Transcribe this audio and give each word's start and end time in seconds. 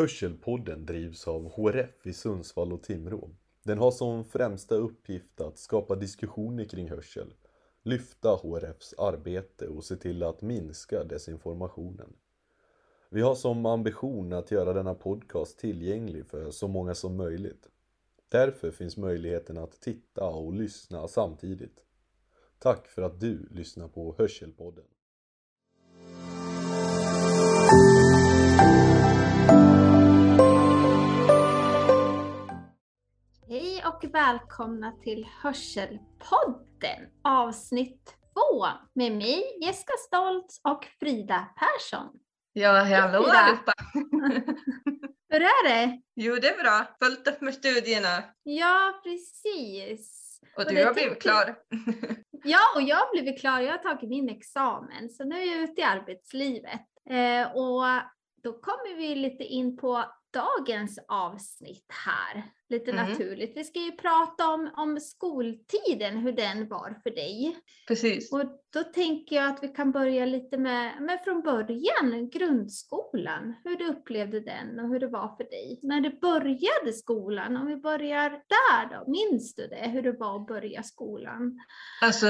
Hörselpodden 0.00 0.86
drivs 0.86 1.28
av 1.28 1.52
HRF 1.52 2.06
i 2.06 2.12
Sundsvall 2.12 2.72
och 2.72 2.82
Timrå. 2.82 3.30
Den 3.62 3.78
har 3.78 3.90
som 3.90 4.24
främsta 4.24 4.74
uppgift 4.74 5.40
att 5.40 5.58
skapa 5.58 5.96
diskussioner 5.96 6.64
kring 6.64 6.90
hörsel, 6.90 7.34
lyfta 7.82 8.28
HRFs 8.28 8.94
arbete 8.98 9.68
och 9.68 9.84
se 9.84 9.96
till 9.96 10.22
att 10.22 10.42
minska 10.42 11.04
desinformationen. 11.04 12.12
Vi 13.10 13.20
har 13.20 13.34
som 13.34 13.66
ambition 13.66 14.32
att 14.32 14.50
göra 14.50 14.72
denna 14.72 14.94
podcast 14.94 15.58
tillgänglig 15.58 16.26
för 16.26 16.50
så 16.50 16.68
många 16.68 16.94
som 16.94 17.16
möjligt. 17.16 17.68
Därför 18.28 18.70
finns 18.70 18.96
möjligheten 18.96 19.58
att 19.58 19.80
titta 19.80 20.24
och 20.24 20.52
lyssna 20.52 21.08
samtidigt. 21.08 21.84
Tack 22.58 22.86
för 22.86 23.02
att 23.02 23.20
du 23.20 23.48
lyssnar 23.50 23.88
på 23.88 24.14
Hörselpodden. 24.18 24.84
Välkomna 34.12 34.92
till 34.92 35.26
Hörselpodden 35.42 37.00
avsnitt 37.24 38.14
två 38.34 38.66
med 38.94 39.12
mig 39.12 39.58
Jessica 39.62 39.92
Stoltz 40.06 40.60
och 40.64 40.84
Frida 41.00 41.48
Persson. 41.56 42.08
Ja, 42.52 42.68
hallå 42.82 43.22
Frida. 43.22 43.38
allihopa! 43.38 43.72
Hur 45.28 45.40
är 45.42 45.68
det? 45.68 46.00
Jo, 46.14 46.34
det 46.34 46.48
är 46.48 46.62
bra. 46.62 46.86
Fullt 47.02 47.28
upp 47.28 47.40
med 47.40 47.54
studierna. 47.54 48.22
Ja, 48.42 49.00
precis. 49.04 50.26
Och 50.56 50.62
Och 50.62 50.68
du 50.68 50.74
det 50.74 50.82
har 50.84 50.94
blivit 50.94 51.22
klar. 51.22 51.56
Ja, 52.44 52.58
och 52.76 52.82
jag 52.82 52.96
har 52.96 53.12
blivit 53.12 53.40
klar. 53.40 53.60
Jag 53.60 53.70
har 53.72 53.78
tagit 53.78 54.08
min 54.08 54.28
examen, 54.28 55.10
så 55.10 55.24
nu 55.24 55.42
är 55.42 55.46
jag 55.46 55.62
ute 55.62 55.80
i 55.80 55.84
arbetslivet. 55.84 56.80
Eh, 57.10 57.56
och 57.56 57.84
då 58.42 58.52
kommer 58.60 58.96
vi 58.96 59.14
lite 59.14 59.44
in 59.44 59.76
på 59.76 60.04
dagens 60.32 60.98
avsnitt 61.08 61.86
här, 61.88 62.42
lite 62.68 62.90
Mm. 62.90 63.10
naturligt. 63.10 63.56
Vi 63.56 63.64
ska 63.64 63.78
ju 63.78 63.92
prata 63.92 64.48
om, 64.48 64.70
om 64.76 65.00
skoltiden, 65.00 66.16
hur 66.16 66.32
den 66.32 66.68
var 66.68 67.00
för 67.02 67.10
dig. 67.10 67.56
Precis. 67.88 68.32
Och 68.32 68.42
då 68.72 68.82
tänker 68.82 69.36
jag 69.36 69.50
att 69.50 69.62
vi 69.62 69.68
kan 69.68 69.92
börja 69.92 70.24
lite 70.26 70.58
med, 70.58 71.02
med 71.02 71.20
från 71.24 71.42
början, 71.42 72.30
grundskolan. 72.32 73.54
Hur 73.64 73.76
du 73.76 73.86
upplevde 73.88 74.40
den 74.40 74.80
och 74.80 74.88
hur 74.88 75.00
det 75.00 75.06
var 75.08 75.36
för 75.36 75.44
dig. 75.44 75.80
När 75.82 76.00
du 76.00 76.10
började 76.20 76.92
skolan, 76.92 77.56
om 77.56 77.66
vi 77.66 77.76
börjar 77.76 78.30
där 78.30 78.90
då, 78.90 79.10
minns 79.10 79.54
du 79.54 79.66
det? 79.66 79.88
Hur 79.88 80.02
det 80.02 80.12
var 80.12 80.36
att 80.36 80.46
börja 80.46 80.82
skolan? 80.82 81.60
Alltså, 82.02 82.26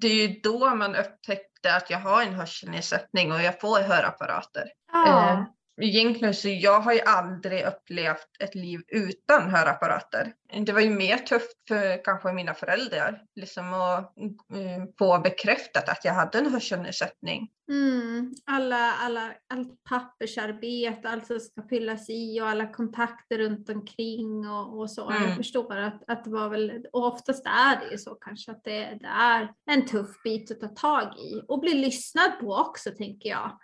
det 0.00 0.06
är 0.08 0.28
ju 0.28 0.40
då 0.40 0.74
man 0.74 0.96
upptäckte 0.96 1.76
att 1.76 1.90
jag 1.90 1.98
har 1.98 2.22
en 2.22 2.34
hörselnedsättning 2.34 3.32
och 3.32 3.42
jag 3.42 3.60
får 3.60 3.78
hörapparater. 3.78 4.64
Eh, 4.94 5.44
Egentligen 5.82 6.34
så 6.34 6.48
jag 6.48 6.80
har 6.80 6.92
ju 6.92 7.00
aldrig 7.00 7.64
upplevt 7.64 8.28
ett 8.40 8.54
liv 8.54 8.80
utan 8.88 9.50
hörapparater. 9.50 10.32
Det 10.66 10.72
var 10.72 10.80
ju 10.80 10.90
mer 10.90 11.18
tufft 11.18 11.68
för 11.68 12.04
kanske 12.04 12.32
mina 12.32 12.54
föräldrar 12.54 13.22
liksom 13.36 13.74
att 13.74 14.16
eh, 14.54 14.84
få 14.98 15.18
bekräftat 15.18 15.88
att 15.88 16.04
jag 16.04 16.14
hade 16.14 16.38
en 16.38 16.52
hörselnedsättning. 16.52 17.48
Mm, 17.68 18.34
alla, 18.44 18.92
alla, 18.92 19.32
allt 19.54 19.84
pappersarbete, 19.84 21.08
allt 21.08 21.26
som 21.26 21.40
ska 21.40 21.62
fyllas 21.68 22.10
i 22.10 22.40
och 22.40 22.48
alla 22.48 22.66
kontakter 22.72 23.38
runt 23.38 23.68
omkring 23.68 24.48
och, 24.48 24.78
och 24.80 24.90
så. 24.90 25.00
Jag 25.10 25.22
Mm. 25.22 25.36
förstår 25.36 25.76
att, 25.76 26.02
att 26.10 26.24
det 26.24 26.30
var 26.30 26.48
väl, 26.48 26.86
och 26.92 27.06
oftast 27.06 27.46
är 27.46 27.80
det 27.80 27.92
ju 27.92 27.98
så 27.98 28.14
kanske 28.14 28.50
att 28.50 28.64
det, 28.64 28.98
det 29.00 29.06
är 29.06 29.52
en 29.70 29.86
tuff 29.86 30.22
bit 30.24 30.50
att 30.50 30.60
ta 30.60 30.68
tag 30.68 31.18
i 31.18 31.42
och 31.48 31.60
bli 31.60 31.74
lyssnad 31.74 32.38
på 32.40 32.54
också 32.56 32.90
tänker 32.90 33.28
jag. 33.28 33.58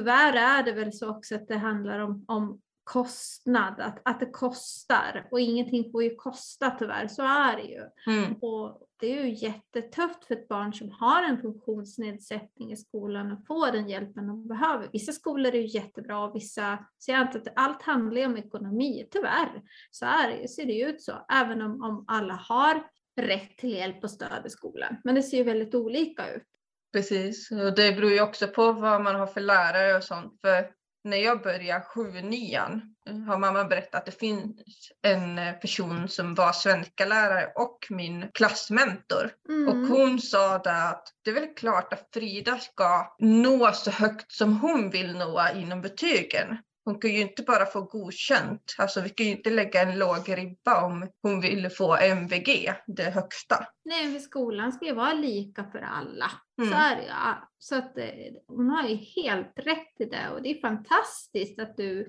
Tyvärr 0.00 0.32
är 0.32 0.62
det 0.62 0.72
väl 0.72 0.92
så 0.92 1.10
också 1.10 1.34
att 1.34 1.48
det 1.48 1.56
handlar 1.56 1.98
om, 1.98 2.24
om 2.28 2.60
kostnad, 2.84 3.80
att, 3.80 4.00
att 4.04 4.20
det 4.20 4.26
kostar 4.26 5.28
och 5.30 5.40
ingenting 5.40 5.92
får 5.92 6.02
ju 6.02 6.14
kosta 6.14 6.70
tyvärr, 6.70 7.08
så 7.08 7.22
är 7.22 7.56
det 7.56 7.62
ju. 7.62 7.82
Mm. 8.06 8.34
Och 8.34 8.82
det 9.00 9.18
är 9.18 9.24
ju 9.24 9.34
jättetufft 9.34 10.24
för 10.24 10.34
ett 10.34 10.48
barn 10.48 10.72
som 10.72 10.90
har 10.90 11.22
en 11.22 11.40
funktionsnedsättning 11.40 12.72
i 12.72 12.76
skolan 12.76 13.32
att 13.32 13.46
få 13.46 13.66
den 13.66 13.88
hjälpen 13.88 14.26
de 14.26 14.48
behöver. 14.48 14.88
Vissa 14.92 15.12
skolor 15.12 15.54
är 15.54 15.58
ju 15.58 15.66
jättebra 15.66 16.24
och 16.24 16.36
vissa, 16.36 16.86
så 16.98 17.10
jag 17.10 17.18
antar 17.18 17.40
att 17.40 17.52
allt 17.56 17.82
handlar 17.82 18.26
om 18.26 18.36
ekonomi, 18.36 19.08
tyvärr. 19.10 19.62
Så 19.90 20.06
är 20.06 20.46
ser 20.46 20.66
det 20.66 20.72
ju 20.72 20.86
ut 20.86 21.02
så, 21.02 21.12
även 21.32 21.62
om, 21.62 21.82
om 21.82 22.04
alla 22.08 22.34
har 22.34 22.82
rätt 23.16 23.56
till 23.56 23.70
hjälp 23.70 24.04
och 24.04 24.10
stöd 24.10 24.46
i 24.46 24.50
skolan. 24.50 24.96
Men 25.04 25.14
det 25.14 25.22
ser 25.22 25.36
ju 25.36 25.44
väldigt 25.44 25.74
olika 25.74 26.34
ut. 26.34 26.46
Precis, 26.92 27.50
och 27.50 27.74
det 27.74 27.92
beror 27.92 28.10
ju 28.10 28.20
också 28.20 28.48
på 28.48 28.72
vad 28.72 29.02
man 29.02 29.14
har 29.14 29.26
för 29.26 29.40
lärare 29.40 29.96
och 29.96 30.04
sånt. 30.04 30.40
För 30.40 30.70
när 31.04 31.16
jag 31.16 31.42
började 31.42 31.84
7 31.84 32.12
nian 32.12 32.94
har 33.28 33.38
mamma 33.38 33.64
berättat 33.64 33.94
att 33.94 34.06
det 34.06 34.18
finns 34.18 34.56
en 35.02 35.40
person 35.60 36.08
som 36.08 36.34
var 36.34 36.52
svenska 36.52 37.06
lärare 37.06 37.52
och 37.54 37.78
min 37.90 38.30
klassmentor. 38.34 39.30
Mm. 39.48 39.68
Och 39.68 39.96
hon 39.96 40.20
sa 40.20 40.54
att 40.54 41.12
det 41.24 41.30
är 41.30 41.34
väl 41.34 41.54
klart 41.56 41.92
att 41.92 42.08
Frida 42.14 42.58
ska 42.58 43.16
nå 43.18 43.72
så 43.72 43.90
högt 43.90 44.32
som 44.32 44.60
hon 44.60 44.90
vill 44.90 45.16
nå 45.16 45.48
inom 45.54 45.80
betygen. 45.82 46.58
Hon 46.84 46.98
kan 47.00 47.10
ju 47.10 47.20
inte 47.20 47.42
bara 47.42 47.66
få 47.66 47.80
godkänt. 47.82 48.74
Alltså 48.78 49.00
vi 49.00 49.08
kan 49.08 49.26
ju 49.26 49.32
inte 49.32 49.50
lägga 49.50 49.82
en 49.82 49.98
låg 49.98 50.28
ribba 50.38 50.84
om 50.86 51.08
hon 51.22 51.40
vill 51.40 51.70
få 51.70 51.96
MVG, 51.96 52.72
det 52.86 53.10
högsta. 53.10 53.66
Nej, 53.84 54.12
för 54.12 54.18
skolan 54.20 54.72
ska 54.72 54.84
ju 54.86 54.94
vara 54.94 55.12
lika 55.12 55.64
för 55.72 55.78
alla. 55.78 56.30
Så 56.56 56.62
Mm. 56.66 56.74
är 56.78 56.96
det. 56.96 57.06
Ja, 57.08 57.48
Så 57.58 57.74
att 57.78 57.98
eh, 57.98 58.04
hon 58.46 58.70
har 58.70 58.88
ju 58.88 58.94
helt 58.96 59.52
rätt 59.56 59.94
i 60.00 60.04
det 60.04 60.28
och 60.34 60.42
det 60.42 60.48
är 60.50 60.60
fantastiskt 60.60 61.60
att 61.60 61.76
du 61.76 62.00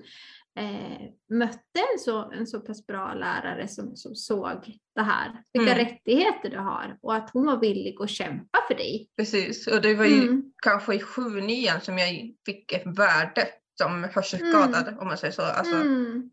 eh, 0.58 1.00
mötte 1.38 1.80
en 1.92 1.98
så, 1.98 2.32
en 2.32 2.46
så 2.46 2.60
pass 2.60 2.86
bra 2.86 3.14
lärare 3.14 3.68
som, 3.68 3.96
som 3.96 4.14
såg 4.14 4.76
det 4.94 5.02
här, 5.02 5.42
vilka 5.52 5.72
Mm. 5.72 5.84
rättigheter 5.84 6.50
du 6.50 6.58
har 6.58 6.98
och 7.02 7.14
att 7.14 7.30
hon 7.32 7.46
var 7.46 7.60
villig 7.60 7.96
att 8.00 8.10
kämpa 8.10 8.58
för 8.68 8.74
dig. 8.74 9.08
Precis, 9.16 9.66
och 9.66 9.82
det 9.82 9.94
var 9.94 10.04
ju 10.04 10.22
Mm. 10.22 10.42
kanske 10.62 10.94
i 10.94 11.00
7 11.00 11.40
nian 11.40 11.80
som 11.80 11.98
jag 11.98 12.08
fick 12.46 12.72
ett 12.72 12.98
värde 12.98 13.48
som 13.82 14.04
hörselskadad 14.14 14.96
om 15.00 15.06
man 15.06 15.18
säger 15.18 15.32
så. 15.32 15.42
Alltså, 15.42 15.74
Mm. 15.74 16.30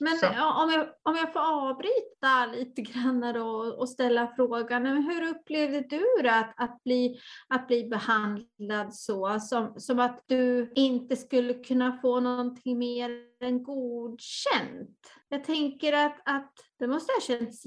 Men 0.00 0.18
så. 0.18 0.26
om, 0.26 0.70
jag, 0.70 0.86
om 1.02 1.16
jag 1.16 1.32
får 1.32 1.40
avbryta 1.40 2.46
lite 2.52 2.82
grann 2.82 3.20
då 3.34 3.48
och 3.78 3.88
ställa 3.88 4.32
frågan, 4.36 4.86
hur 4.86 5.28
upplevde 5.28 5.80
du 5.80 6.28
att, 6.28 6.54
att, 6.56 6.84
bli, 6.84 7.20
att 7.48 7.66
bli 7.66 7.88
behandlad 7.88 8.94
så, 8.94 9.40
som, 9.40 9.74
som 9.80 9.98
att 9.98 10.24
du 10.26 10.72
inte 10.74 11.16
skulle 11.16 11.54
kunna 11.54 11.98
få 12.02 12.20
någonting 12.20 12.78
mer 12.78 13.10
än 13.40 13.62
godkänt? 13.62 14.98
Jag 15.28 15.44
tänker 15.44 15.92
att, 15.92 16.20
att 16.24 16.52
det 16.78 16.86
måste 16.86 17.12
ha 17.12 17.20
känts 17.20 17.66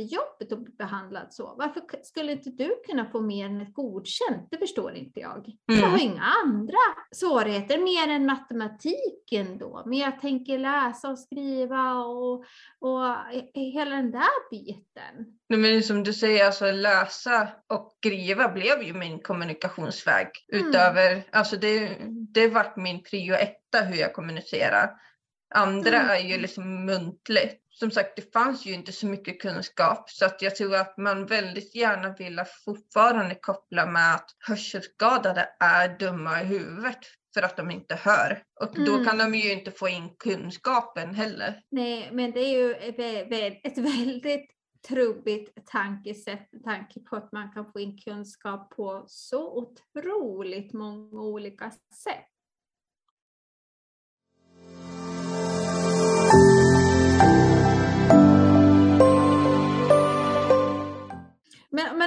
jättejobbigt 0.00 0.52
att 0.52 0.58
bli 0.64 0.72
behandlad 0.72 1.26
så. 1.30 1.54
Varför 1.58 1.82
skulle 2.02 2.32
inte 2.32 2.50
du 2.50 2.82
kunna 2.88 3.10
få 3.10 3.20
mer 3.20 3.46
än 3.46 3.60
ett 3.60 3.74
godkänt? 3.74 4.48
Det 4.50 4.58
förstår 4.58 4.94
inte 4.94 5.20
jag. 5.20 5.46
Jag 5.66 5.76
har 5.76 5.88
Mm. 5.88 6.00
inga 6.00 6.22
andra 6.44 6.78
svårigheter 7.14 7.78
mer 7.78 8.14
än 8.14 8.26
matematiken 8.26 9.58
då. 9.58 9.82
Men 9.86 9.98
jag 9.98 10.20
tänker 10.20 10.58
läsa 10.58 11.08
och 11.10 11.18
skriva 11.18 11.94
och, 11.94 12.44
och 12.80 13.16
hela 13.54 13.96
den 13.96 14.10
där 14.10 14.50
biten. 14.50 15.14
Nej, 15.48 15.58
men 15.58 15.82
som 15.82 16.02
du 16.02 16.12
säger, 16.12 16.46
alltså 16.46 16.72
läsa 16.72 17.48
och 17.66 17.94
skriva 17.98 18.48
blev 18.48 18.82
ju 18.82 18.92
min 18.94 19.18
kommunikationsväg. 19.20 20.26
Mm. 20.52 20.68
Utöver, 20.68 21.22
alltså 21.32 21.56
det, 21.56 21.96
det 22.08 22.48
vart 22.48 22.76
min 22.76 23.02
prio 23.02 23.34
etta 23.34 23.84
hur 23.84 23.96
jag 23.96 24.12
kommunicerar. 24.14 24.90
Andra 25.54 25.96
Mm. 26.00 26.10
är 26.10 26.18
ju 26.28 26.38
liksom 26.38 26.84
muntligt. 26.86 27.62
Som 27.70 27.90
sagt, 27.90 28.16
det 28.16 28.32
fanns 28.32 28.66
ju 28.66 28.72
inte 28.72 28.92
så 28.92 29.06
mycket 29.06 29.40
kunskap 29.40 30.10
så 30.10 30.24
att 30.24 30.42
jag 30.42 30.56
tror 30.56 30.76
att 30.76 30.96
man 30.96 31.26
väldigt 31.26 31.74
gärna 31.74 32.14
vill 32.18 32.40
fortfarande 32.64 33.34
koppla 33.34 33.86
med 33.86 34.14
att 34.14 34.30
hörselskadade 34.38 35.48
är 35.60 35.98
dumma 35.98 36.42
i 36.42 36.44
huvudet 36.44 36.98
för 37.34 37.42
att 37.42 37.56
de 37.56 37.70
inte 37.70 37.94
hör. 37.94 38.42
Och 38.60 38.74
då 38.74 38.92
Mm. 38.94 39.04
kan 39.06 39.18
de 39.18 39.34
ju 39.34 39.52
inte 39.52 39.70
få 39.70 39.88
in 39.88 40.08
kunskapen 40.18 41.14
heller. 41.14 41.62
Nej, 41.70 42.08
men 42.12 42.30
det 42.30 42.40
är 42.40 42.58
ju 42.58 42.74
ett 43.62 43.78
väldigt 43.78 44.50
trubbigt 44.88 45.66
tankesätt 45.66 46.52
med 46.52 46.64
tanke 46.64 47.00
på 47.00 47.16
att 47.16 47.32
man 47.32 47.52
kan 47.52 47.72
få 47.72 47.80
in 47.80 47.98
kunskap 47.98 48.70
på 48.76 49.04
så 49.08 49.58
otroligt 49.58 50.72
många 50.72 51.20
olika 51.20 51.70
sätt. 52.04 52.26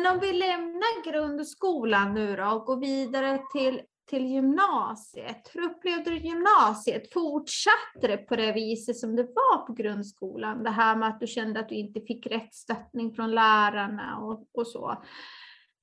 Men, 0.02 0.12
om 0.14 0.20
vi 0.20 0.34
lämnar 0.34 1.12
grundskolan 1.12 2.14
nu 2.14 2.36
då 2.36 2.46
och 2.46 2.66
går 2.66 2.80
vidare 2.80 3.42
till, 3.54 3.82
till 4.10 4.26
gymnasiet? 4.26 5.50
Hur 5.54 5.62
upplevde 5.62 6.12
du 6.12 6.18
gymnasiet? 6.18 7.14
Fortsatte 7.14 8.08
det 8.08 8.18
på 8.18 8.36
det 8.36 8.52
viset 8.52 8.98
som 8.98 9.16
det 9.16 9.24
var 9.24 9.66
på 9.68 9.74
grundskolan? 9.74 10.64
Det 10.64 10.70
här 10.70 10.96
med 10.96 11.10
att 11.10 11.20
du 11.20 11.28
kände 11.28 11.60
att 11.60 11.70
du 11.70 11.76
inte 11.76 12.02
fick 12.02 12.28
rätt 12.28 12.54
stöttning 12.54 13.16
från 13.16 13.32
lärarna 13.32 14.18
och, 14.18 14.48
och 14.54 14.68
så. 14.68 15.04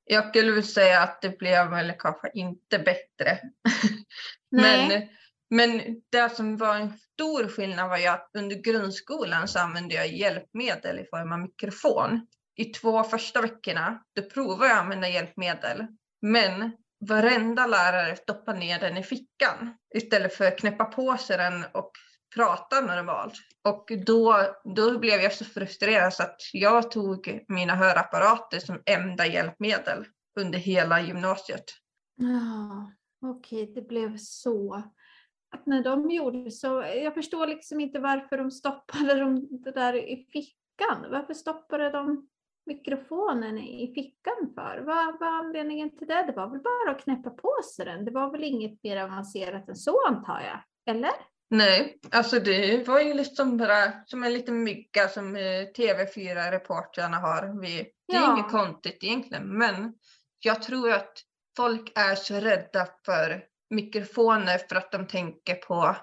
Jag 0.05 0.29
skulle 0.29 0.63
säga 0.63 1.03
att 1.03 1.23
det 1.23 1.39
blev 1.39 1.71
väl 1.71 1.93
kanske 1.99 2.31
inte 2.35 2.79
bättre. 2.79 3.39
men, 4.51 5.03
men 5.51 5.81
det 6.13 6.37
som 6.37 6.57
var 6.57 6.77
en 6.77 6.93
stor 6.99 7.49
skillnad 7.49 7.89
var 7.89 7.99
ju 7.99 8.07
att 8.07 8.31
under 8.39 8.57
grundskolan 8.57 9.49
så 9.49 9.59
använde 9.59 9.95
jag 9.95 10.09
hjälpmedel 10.09 10.99
i 10.99 11.07
form 11.11 11.33
av 11.33 11.39
mikrofon. 11.39 12.27
I 12.57 12.65
två 12.65 13.03
första 13.03 13.41
veckorna 13.41 14.03
då 14.15 14.23
provade 14.23 14.69
jag 14.69 14.77
att 14.77 14.83
använda 14.83 15.09
hjälpmedel. 15.09 15.87
Men 16.23 16.73
varenda 17.09 17.67
lärare 17.67 18.17
stoppade 18.17 18.59
ner 18.59 18.81
den 18.81 18.97
i 18.97 19.03
fickan 19.03 19.77
istället 19.95 20.35
för 20.35 20.45
att 20.47 20.59
knäppa 20.59 20.85
på 20.85 21.17
sig 21.17 21.37
den 21.37 21.65
och 21.75 21.91
prata 22.35 22.81
normalt. 22.81 23.35
Och 23.65 23.89
då, 24.07 24.37
då 24.77 24.99
blev 24.99 25.21
jag 25.21 25.33
så 25.33 25.45
frustrerad 25.45 26.15
så 26.15 26.23
att 26.23 26.41
jag 26.53 26.91
tog 26.91 27.45
mina 27.49 27.75
hörapparater 27.75 28.61
som 28.61 28.83
enda 28.87 29.27
hjälpmedel 29.27 30.07
under 30.41 30.59
hela 30.59 31.01
gymnasiet. 31.01 31.65
Ja, 32.17 32.93
okej, 33.31 33.63
okay, 33.63 33.75
det 33.75 33.89
blev 33.89 34.17
så. 34.19 34.83
Att 35.51 35.67
när 35.67 35.83
de 35.83 36.11
gjorde 36.11 36.51
så, 36.51 36.83
jag 36.83 37.15
förstår 37.15 37.47
liksom 37.47 37.81
inte 37.81 37.99
varför 37.99 38.39
de 38.39 38.51
stoppade 38.51 39.15
dem 39.15 39.49
det 39.65 39.73
där 39.73 39.95
i 39.95 40.27
fickan. 40.33 41.11
Varför 41.11 41.35
stoppade 41.35 41.91
de 41.91 42.29
mikrofonen 42.67 43.59
i 43.59 43.95
fickan 43.95 44.53
för? 44.55 44.83
Vad 44.87 45.21
var 45.21 45.27
anledningen 45.27 45.99
till 45.99 46.07
det? 46.07 46.25
Det 46.27 46.33
var 46.33 46.49
väl 46.49 46.61
bara 46.61 46.91
att 46.91 47.03
knäppa 47.05 47.31
på 47.31 47.53
sig 47.75 47.85
den. 47.85 48.05
Det 48.05 48.11
var 48.11 48.31
väl 48.31 48.45
inget 48.45 48.83
mer 48.83 48.97
avancerat 48.97 49.69
än 49.69 49.77
så 49.77 50.07
antar 50.09 50.41
jag? 50.41 50.95
Eller? 50.95 51.13
Nej, 51.51 51.99
alltså 52.11 52.41
det 52.41 52.89
var 52.89 53.01
ju 53.01 53.15
liksom 53.15 53.57
bara 53.57 54.05
som 54.07 54.25
en 54.25 54.33
liten 54.33 54.65
mygga 54.65 55.09
som 55.09 55.37
eh, 55.37 55.41
TV4-reportrarna 55.77 57.17
har. 57.17 57.61
Vi, 57.61 57.91
det 58.09 58.17
är 58.17 58.21
ja. 58.21 58.33
inget 58.33 58.51
konstigt 58.51 59.05
egentligen, 59.05 59.59
men 59.59 59.95
jag 60.41 60.63
tror 60.63 60.93
att 60.93 61.13
folk 61.57 61.93
är 61.95 62.15
så 62.15 62.35
rädda 62.35 62.87
för 63.05 63.45
mikrofoner 63.71 64.59
för 64.59 64.77
att 64.77 64.93
de 64.93 65.07
tänker 65.07 65.55
på 65.55 65.97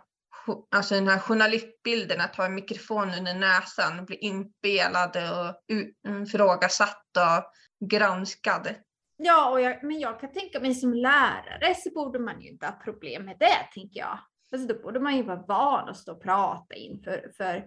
alltså 0.71 0.95
den 0.95 1.07
här 1.07 1.19
journalistbilden, 1.19 2.21
att 2.21 2.35
ha 2.35 2.45
en 2.45 2.55
mikrofon 2.55 3.13
under 3.17 3.33
näsan 3.33 4.05
bli 4.05 4.15
inspelad 4.15 5.17
och 5.17 5.75
ifrågasatt 6.23 7.05
och 7.17 7.89
granskad. 7.89 8.75
Ja, 9.17 9.49
och 9.49 9.61
jag, 9.61 9.83
men 9.83 9.99
jag 9.99 10.19
kan 10.19 10.31
tänka 10.31 10.59
mig 10.59 10.75
som 10.75 10.93
lärare 10.93 11.75
så 11.75 11.89
borde 11.89 12.19
man 12.19 12.41
ju 12.41 12.49
inte 12.49 12.65
ha 12.65 12.73
problem 12.73 13.25
med 13.25 13.35
det, 13.39 13.73
tänker 13.73 13.99
jag. 13.99 14.19
Alltså 14.51 14.67
då 14.67 14.81
borde 14.81 14.99
man 14.99 15.17
ju 15.17 15.23
vara 15.23 15.43
van 15.47 15.89
att 15.89 15.97
stå 15.97 16.11
och 16.11 16.23
prata 16.23 16.75
inför 16.75 17.31
för 17.37 17.65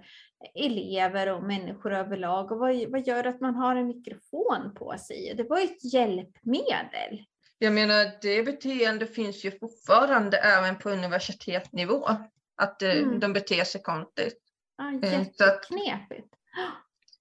elever 0.54 1.32
och 1.32 1.42
människor 1.42 1.92
överlag. 1.92 2.52
Och 2.52 2.58
vad, 2.58 2.90
vad 2.90 3.06
gör 3.06 3.24
att 3.24 3.40
man 3.40 3.54
har 3.54 3.76
en 3.76 3.86
mikrofon 3.86 4.74
på 4.74 4.94
sig? 4.98 5.34
Det 5.36 5.42
var 5.42 5.58
ju 5.58 5.64
ett 5.64 5.92
hjälpmedel. 5.92 7.24
Jag 7.58 7.72
menar, 7.72 8.06
det 8.22 8.42
beteendet 8.42 9.14
finns 9.14 9.44
ju 9.44 9.58
fortfarande 9.58 10.36
även 10.36 10.78
på 10.78 10.90
universitetsnivå. 10.90 12.08
Att 12.56 12.82
eh, 12.82 12.98
mm. 12.98 13.20
de 13.20 13.32
beter 13.32 13.64
sig 13.64 13.82
konstigt. 13.82 14.38
Ah, 14.78 14.90
jätteknepigt. 14.90 16.34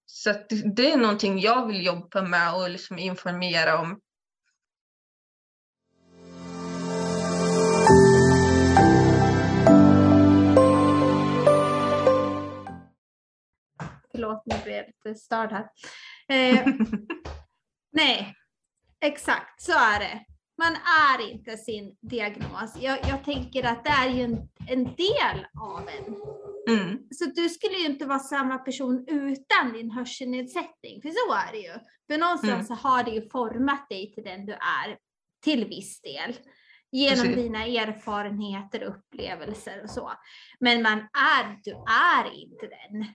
Så, 0.06 0.30
att, 0.30 0.36
så 0.50 0.56
att 0.56 0.76
det 0.76 0.92
är 0.92 0.96
någonting 0.96 1.40
jag 1.40 1.66
vill 1.66 1.86
jobba 1.86 2.22
med 2.22 2.54
och 2.54 2.70
liksom 2.70 2.98
informera 2.98 3.78
om. 3.78 4.00
Förlåt, 14.10 14.42
nu 14.46 14.54
blev 14.64 14.76
jag 14.76 14.86
lite 14.86 15.20
störd 15.20 15.52
här. 15.52 15.68
Eh, 16.28 16.66
nej, 17.92 18.34
exakt 19.00 19.62
så 19.62 19.72
är 19.72 19.98
det. 19.98 20.24
Man 20.58 20.76
är 21.10 21.30
inte 21.30 21.56
sin 21.56 21.96
diagnos. 22.00 22.76
Jag, 22.80 22.98
jag 23.08 23.24
tänker 23.24 23.64
att 23.64 23.84
det 23.84 23.90
är 23.90 24.08
ju 24.08 24.22
en, 24.22 24.48
en 24.68 24.84
del 24.84 25.46
av 25.60 25.88
en. 25.88 26.16
Mm. 26.68 26.98
Så 27.10 27.24
du 27.24 27.48
skulle 27.48 27.74
ju 27.74 27.86
inte 27.86 28.06
vara 28.06 28.18
samma 28.18 28.58
person 28.58 29.04
utan 29.08 29.72
din 29.72 29.90
hörselnedsättning, 29.90 31.02
för 31.02 31.08
så 31.08 31.34
är 31.34 31.52
det 31.52 31.58
ju. 31.58 31.74
För 32.10 32.18
någonstans 32.18 32.52
mm. 32.52 32.64
så 32.64 32.74
har 32.74 33.04
det 33.04 33.10
ju 33.10 33.28
format 33.30 33.88
dig 33.88 34.14
till 34.14 34.24
den 34.24 34.46
du 34.46 34.52
är 34.52 34.98
till 35.44 35.64
viss 35.64 36.00
del 36.00 36.36
genom 36.92 37.24
Precis. 37.26 37.36
dina 37.36 37.66
erfarenheter, 37.66 38.82
upplevelser 38.82 39.82
och 39.82 39.90
så. 39.90 40.12
Men 40.60 40.82
man 40.82 40.98
är, 40.98 41.60
du 41.64 41.72
är 42.10 42.42
inte 42.42 42.66
den. 42.66 43.06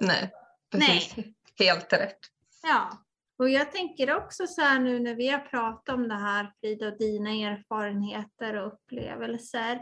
Nej, 0.00 0.30
precis. 0.70 1.16
Nej. 1.16 1.34
Helt 1.58 1.92
rätt. 1.92 2.18
Ja, 2.62 2.90
och 3.40 3.50
jag 3.50 3.72
tänker 3.72 4.16
också 4.16 4.46
så 4.46 4.60
här 4.60 4.80
nu 4.80 5.00
när 5.00 5.14
vi 5.14 5.28
har 5.28 5.38
pratat 5.38 5.94
om 5.94 6.08
det 6.08 6.14
här 6.14 6.52
Frida 6.60 6.88
och 6.88 6.98
dina 6.98 7.30
erfarenheter 7.30 8.56
och 8.56 8.72
upplevelser. 8.72 9.74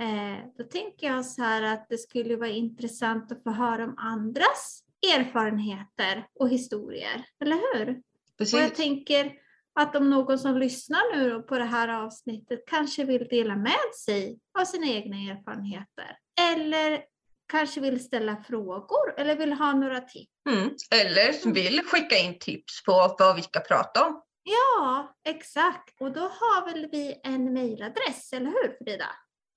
Eh, 0.00 0.46
då 0.58 0.64
tänker 0.64 1.06
jag 1.06 1.26
så 1.26 1.42
här 1.42 1.62
att 1.62 1.86
det 1.88 1.98
skulle 1.98 2.36
vara 2.36 2.48
intressant 2.48 3.32
att 3.32 3.42
få 3.42 3.50
höra 3.50 3.84
om 3.84 3.94
andras 3.98 4.84
erfarenheter 5.16 6.26
och 6.34 6.48
historier, 6.48 7.24
eller 7.40 7.56
hur? 7.56 8.02
Precis. 8.38 8.54
Och 8.54 8.60
jag 8.60 8.74
tänker 8.74 9.32
att 9.74 9.96
om 9.96 10.10
någon 10.10 10.38
som 10.38 10.58
lyssnar 10.58 11.16
nu 11.16 11.42
på 11.42 11.58
det 11.58 11.64
här 11.64 11.88
avsnittet 11.88 12.64
kanske 12.66 13.04
vill 13.04 13.28
dela 13.30 13.56
med 13.56 13.94
sig 14.04 14.38
av 14.58 14.64
sina 14.64 14.86
egna 14.86 15.16
erfarenheter 15.16 16.16
eller 16.54 17.04
kanske 17.46 17.80
vill 17.80 18.04
ställa 18.04 18.36
frågor 18.36 19.14
eller 19.16 19.36
vill 19.36 19.52
ha 19.52 19.72
några 19.72 20.00
tips. 20.00 20.32
Mm. 20.50 20.70
Eller 20.90 21.52
vill 21.52 21.80
skicka 21.84 22.18
in 22.18 22.38
tips 22.38 22.84
på 22.84 23.16
vad 23.18 23.36
vi 23.36 23.42
ska 23.42 23.60
prata 23.60 24.06
om. 24.06 24.22
Ja, 24.42 25.14
exakt. 25.28 26.00
Och 26.00 26.12
då 26.12 26.20
har 26.20 26.72
väl 26.72 26.88
vi 26.92 27.20
en 27.22 27.52
mejladress, 27.52 28.32
eller 28.32 28.46
hur 28.46 28.84
Frida? 28.84 29.08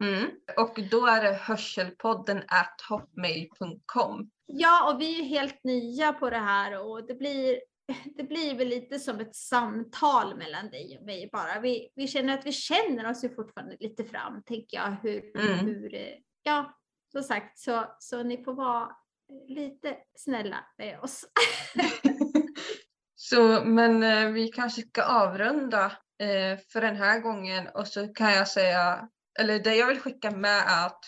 Mm. 0.04 0.30
Och 0.58 0.80
då 0.92 1.06
är 1.06 1.24
det 1.24 1.34
hörselpodden 1.34 2.38
at 2.38 2.82
hotmail.com. 2.90 4.30
Ja, 4.46 4.94
och 4.94 5.02
vi 5.02 5.20
är 5.20 5.24
helt 5.24 5.64
nya 5.64 6.14
på 6.14 6.30
det 6.30 6.38
här 6.38 6.88
och 6.88 7.08
det 7.08 7.14
blir, 7.14 7.60
det 8.16 8.24
blir 8.24 8.56
väl 8.56 8.68
lite 8.68 9.00
som 9.00 9.20
ett 9.20 9.36
samtal 9.36 10.38
mellan 10.38 10.70
dig 10.70 10.98
och 11.00 11.06
mig 11.06 11.30
bara. 11.32 11.60
Vi, 11.60 11.90
vi 11.96 12.08
känner 12.08 12.34
att 12.38 12.46
vi 12.46 12.52
känner 12.52 13.10
oss 13.10 13.24
ju 13.24 13.36
fortfarande 13.36 13.78
lite 13.80 14.04
fram, 14.04 14.44
tänker 14.44 14.78
jag, 14.78 14.96
hur, 15.04 15.38
mm. 15.40 15.66
hur 15.66 16.16
ja, 16.44 16.78
som 17.16 17.24
sagt, 17.24 17.60
så, 17.60 17.86
så 18.00 18.24
ni 18.24 18.44
får 18.44 18.54
vara 18.54 18.92
lite 19.48 19.98
snälla 20.16 20.58
med 20.78 21.00
oss. 21.00 21.26
så, 23.16 23.64
men 23.66 24.04
eh, 24.04 24.32
vi 24.32 24.48
kanske 24.48 24.82
ska 24.82 25.04
avrunda 25.04 25.86
eh, 26.20 26.60
för 26.70 26.82
den 26.82 26.96
här 26.96 27.20
gången 27.20 27.68
och 27.68 27.88
så 27.88 28.08
kan 28.08 28.34
jag 28.34 28.48
säga, 28.48 29.10
eller 29.40 29.60
det 29.60 29.76
jag 29.76 29.88
vill 29.88 30.00
skicka 30.00 30.32
med 30.32 30.58
är 30.58 30.86
att 30.86 31.00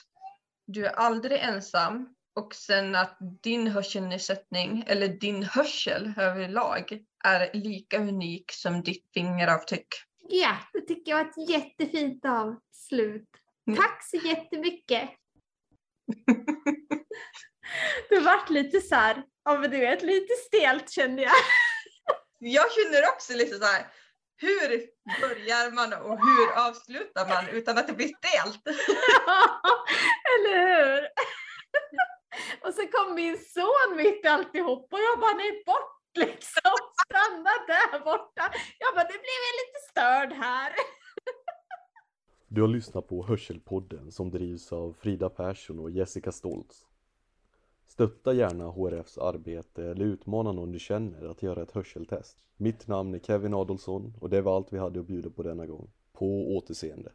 du 0.67 0.85
är 0.85 0.91
aldrig 0.91 1.39
ensam 1.41 2.15
och 2.35 2.55
sen 2.55 2.95
att 2.95 3.17
din 3.43 3.67
hörselnedsättning 3.67 4.83
eller 4.87 5.07
din 5.07 5.43
hörsel 5.43 6.13
överlag 6.17 6.99
är 7.23 7.49
lika 7.53 7.99
unik 7.99 8.51
som 8.51 8.83
ditt 8.83 9.09
fingeravtryck. 9.13 9.87
Ja, 10.29 10.57
det 10.73 10.81
tycker 10.81 11.11
jag 11.11 11.17
var 11.17 11.29
ett 11.29 11.49
jättefint 11.49 12.25
avslut. 12.25 13.29
Mm. 13.67 13.77
Tack 13.77 14.03
så 14.03 14.17
jättemycket! 14.17 15.09
Det 18.09 18.19
vart 18.19 18.49
lite 18.49 18.81
så 18.81 18.95
här, 18.95 19.23
ja 19.45 19.57
men 19.57 19.71
du 19.71 19.77
vet, 19.79 20.01
lite 20.01 20.33
stelt 20.33 20.89
kände 20.89 21.21
jag. 21.21 21.31
jag 22.39 22.65
känner 22.71 23.09
också 23.13 23.33
lite 23.33 23.57
så 23.57 23.65
här, 23.65 23.87
hur 24.37 24.69
börjar 25.21 25.71
man 25.71 25.93
och 25.93 26.19
hur 26.19 26.67
avslutar 26.67 27.27
man 27.27 27.47
utan 27.47 27.77
att 27.77 27.87
det 27.87 27.93
blir 27.93 28.07
stelt? 28.07 28.61
ja, 29.25 29.61
eller 30.35 30.85
hur? 30.85 31.07
och 32.61 32.73
så 32.73 32.87
kom 32.87 33.15
min 33.15 33.37
son 33.37 33.95
mitt 33.97 34.25
i 34.25 34.27
alltihop 34.27 34.93
och 34.93 34.99
jag 34.99 35.19
bara, 35.19 35.33
nej 35.33 35.63
bort 35.65 35.97
liksom, 36.17 36.73
stanna 37.05 37.51
där 37.67 37.99
borta. 37.99 38.51
Jag 38.79 38.95
bara, 38.95 39.03
nu 39.03 39.17
blev 39.25 39.39
jag 39.47 39.55
lite 39.61 39.79
störd 39.89 40.45
här. 40.45 40.73
Du 42.49 42.61
har 42.61 42.67
lyssnat 42.67 43.07
på 43.07 43.25
Hörselpodden 43.25 44.11
som 44.11 44.29
drivs 44.29 44.73
av 44.73 44.93
Frida 44.93 45.29
Persson 45.29 45.79
och 45.79 45.91
Jessica 45.91 46.31
Stoltz. 46.31 46.85
Stötta 47.85 48.33
gärna 48.33 48.67
HRFs 48.67 49.17
arbete 49.17 49.83
eller 49.83 50.05
utmana 50.05 50.51
någon 50.51 50.71
du 50.71 50.79
känner 50.79 51.25
att 51.25 51.43
göra 51.43 51.61
ett 51.61 51.71
hörseltest. 51.71 52.37
Mitt 52.57 52.87
namn 52.87 53.15
är 53.15 53.19
Kevin 53.19 53.53
Adolfsson 53.53 54.13
och 54.19 54.29
det 54.29 54.41
var 54.41 54.55
allt 54.55 54.73
vi 54.73 54.77
hade 54.77 54.99
att 54.99 55.07
bjuda 55.07 55.29
på 55.29 55.43
denna 55.43 55.65
gång. 55.65 55.89
På 56.13 56.57
återseende. 56.57 57.11